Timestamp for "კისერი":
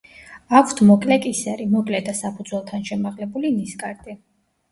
1.25-1.67